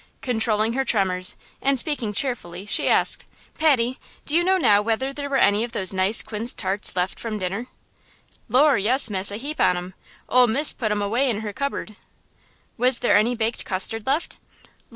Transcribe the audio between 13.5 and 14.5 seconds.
custard left?"